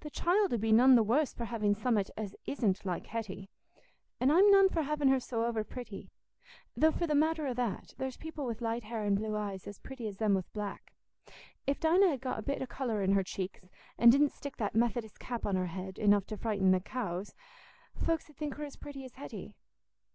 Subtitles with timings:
[0.00, 3.50] "The child 'ull be none the worse for having summat as isn't like Hetty.
[4.18, 6.08] An' I'm none for having her so overpretty.
[6.74, 9.78] Though for the matter o' that, there's people wi' light hair an' blue eyes as
[9.78, 10.94] pretty as them wi' black.
[11.66, 13.60] If Dinah had got a bit o' colour in her cheeks,
[13.98, 17.34] an' didn't stick that Methodist cap on her head, enough to frighten the cows,
[17.94, 19.56] folks 'ud think her as pretty as Hetty."